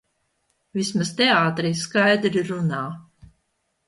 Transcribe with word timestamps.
Vismaz 0.77 1.11
teātrī 1.19 1.71
skaidri 1.81 2.43
runā. 2.47 2.81